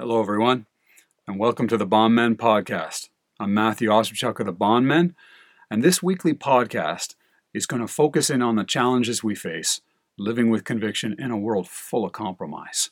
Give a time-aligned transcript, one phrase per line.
[0.00, 0.64] Hello, everyone,
[1.28, 3.10] and welcome to the Bondmen Podcast.
[3.38, 5.14] I'm Matthew Ospachuk of the Bondmen,
[5.70, 7.16] and this weekly podcast
[7.52, 9.82] is going to focus in on the challenges we face
[10.16, 12.88] living with conviction in a world full of compromise.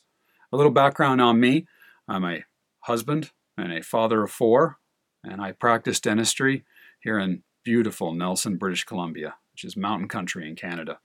[0.53, 1.65] A little background on me
[2.07, 2.43] I'm a
[2.81, 4.77] husband and a father of four,
[5.23, 6.63] and I practice dentistry
[7.01, 10.99] here in beautiful Nelson, British Columbia, which is mountain country in Canada.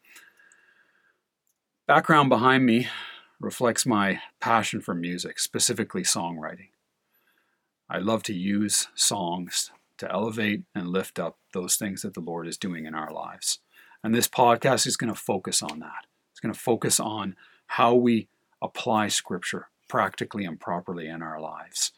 [1.88, 2.88] Background behind me
[3.40, 6.68] reflects my passion for music, specifically songwriting.
[7.88, 12.46] I love to use songs to elevate and lift up those things that the Lord
[12.46, 13.60] is doing in our lives.
[14.02, 16.06] And this podcast is going to focus on that.
[16.32, 18.28] It's going to focus on how we
[18.60, 21.92] apply Scripture practically and properly in our lives.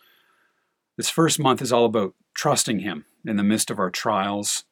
[0.96, 4.64] This first month is all about trusting Him in the midst of our trials,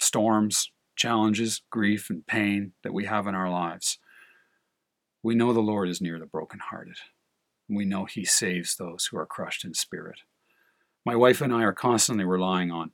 [0.00, 3.98] storms, challenges, grief, and pain that we have in our lives.
[5.24, 6.98] We know the Lord is near the brokenhearted.
[7.66, 10.18] We know He saves those who are crushed in spirit.
[11.02, 12.90] My wife and I are constantly relying on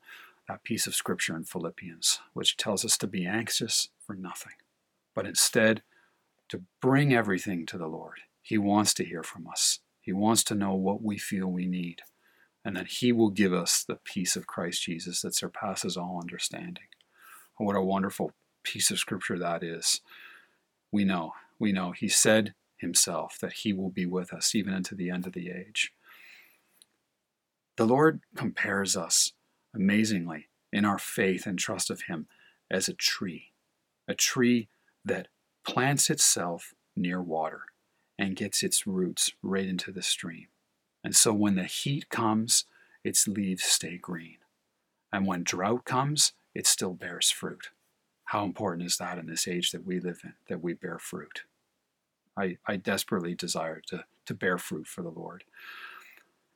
[0.47, 4.53] that piece of scripture in Philippians, which tells us to be anxious for nothing,
[5.13, 5.83] but instead
[6.51, 8.21] to bring everything to the Lord.
[8.41, 12.03] He wants to hear from us, He wants to know what we feel we need,
[12.65, 16.87] and that He will give us the peace of Christ Jesus that surpasses all understanding.
[17.57, 18.31] What a wonderful
[18.63, 20.01] piece of scripture that is.
[20.93, 24.97] We know we know he said himself that he will be with us even unto
[24.97, 25.93] the end of the age.
[27.77, 29.33] The Lord compares us
[29.75, 32.27] amazingly in our faith and trust of him
[32.71, 33.53] as a tree,
[34.09, 34.69] a tree
[35.05, 35.29] that
[35.65, 37.63] plants itself near water
[38.19, 40.49] and gets its roots right into the stream.
[41.05, 42.65] And so when the heat comes,
[43.05, 44.39] its leaves stay green.
[45.13, 47.69] And when drought comes, it still bears fruit.
[48.27, 51.45] How important is that in this age that we live in, that we bear fruit?
[52.37, 55.45] I, I desperately desire to, to bear fruit for the Lord.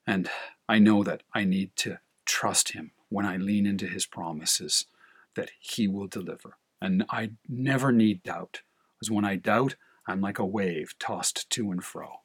[0.06, 0.28] And
[0.68, 4.86] I know that I need to trust Him when I lean into His promises
[5.34, 6.56] that He will deliver.
[6.80, 8.62] And I never need doubt,
[8.94, 9.76] because when I doubt,
[10.06, 12.20] I'm like a wave tossed to and fro.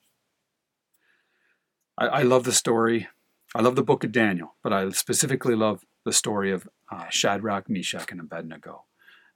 [1.97, 3.07] I, I love the story.
[3.55, 7.69] I love the book of Daniel, but I specifically love the story of uh, Shadrach,
[7.69, 8.83] Meshach, and Abednego.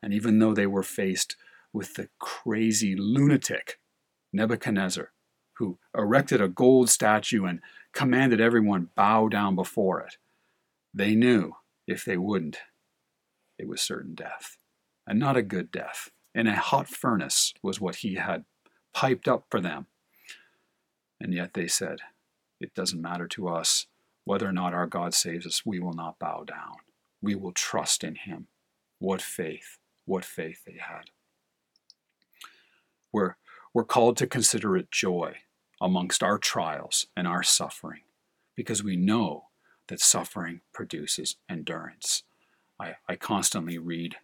[0.01, 1.35] And even though they were faced
[1.71, 3.79] with the crazy lunatic
[4.33, 5.11] Nebuchadnezzar,
[5.53, 7.61] who erected a gold statue and
[7.93, 10.17] commanded everyone bow down before it.
[10.93, 11.53] They knew
[11.87, 12.57] if they wouldn't,
[13.57, 14.57] it was certain death,
[15.07, 16.09] and not a good death.
[16.35, 18.45] In a hot furnace was what he had
[18.93, 19.85] piped up for them.
[21.21, 21.99] And yet they said,
[22.59, 23.85] It doesn't matter to us
[24.25, 26.77] whether or not our God saves us, we will not bow down.
[27.21, 28.47] We will trust in him.
[28.99, 31.09] What faith, what faith they had.
[33.11, 33.35] We're
[33.73, 35.37] we're called to consider it joy
[35.81, 38.01] amongst our trials and our suffering
[38.55, 39.45] because we know
[39.87, 42.23] that suffering produces endurance.
[42.79, 44.17] I, I constantly read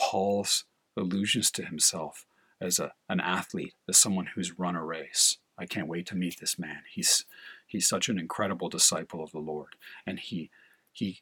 [0.00, 0.64] Paul's
[0.96, 2.26] allusions to himself
[2.60, 5.38] as a, an athlete, as someone who's run a race.
[5.58, 6.82] I can't wait to meet this man.
[6.90, 7.24] He's,
[7.66, 9.76] he's such an incredible disciple of the Lord.
[10.06, 10.50] And he,
[10.92, 11.20] he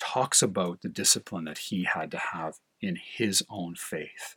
[0.00, 4.36] talks about the discipline that he had to have in his own faith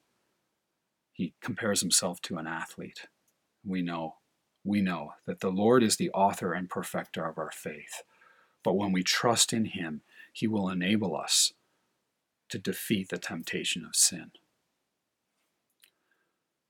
[1.20, 3.08] he compares himself to an athlete.
[3.66, 4.16] We know,
[4.64, 8.04] we know that the Lord is the author and perfecter of our faith.
[8.64, 10.00] But when we trust in him,
[10.32, 11.52] he will enable us
[12.48, 14.32] to defeat the temptation of sin.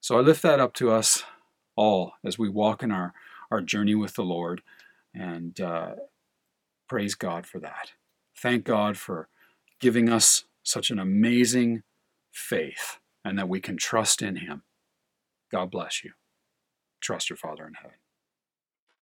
[0.02, 1.22] So I lift that up to us
[1.76, 3.14] all as we walk in our,
[3.52, 4.64] our journey with the Lord
[5.14, 5.92] and uh,
[6.88, 7.92] praise God for that.
[8.36, 9.30] Thank God for
[9.80, 11.84] giving us such an amazing
[12.32, 14.64] faith and that we can trust in Him.
[15.52, 16.12] God bless you.
[17.02, 17.98] Trust your Father in heaven.